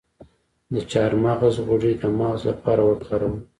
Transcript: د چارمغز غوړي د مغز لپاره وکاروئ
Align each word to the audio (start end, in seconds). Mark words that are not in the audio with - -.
د 0.73 0.75
چارمغز 0.91 1.55
غوړي 1.65 1.93
د 2.01 2.03
مغز 2.17 2.41
لپاره 2.51 2.81
وکاروئ 2.89 3.35